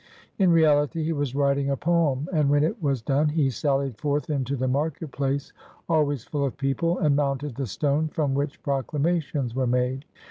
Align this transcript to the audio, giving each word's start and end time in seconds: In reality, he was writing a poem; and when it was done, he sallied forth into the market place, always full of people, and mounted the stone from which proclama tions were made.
In 0.39 0.51
reality, 0.51 1.03
he 1.03 1.13
was 1.13 1.35
writing 1.35 1.69
a 1.69 1.77
poem; 1.77 2.27
and 2.33 2.49
when 2.49 2.63
it 2.63 2.81
was 2.81 3.03
done, 3.03 3.29
he 3.29 3.51
sallied 3.51 3.99
forth 3.99 4.31
into 4.31 4.55
the 4.55 4.67
market 4.67 5.11
place, 5.11 5.53
always 5.87 6.23
full 6.23 6.43
of 6.43 6.57
people, 6.57 6.97
and 6.97 7.15
mounted 7.15 7.53
the 7.53 7.67
stone 7.67 8.07
from 8.07 8.33
which 8.33 8.63
proclama 8.63 9.21
tions 9.21 9.53
were 9.53 9.67
made. 9.67 10.05